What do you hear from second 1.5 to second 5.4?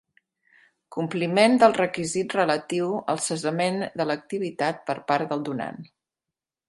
del requisit relatiu al cessament de l'activitat per part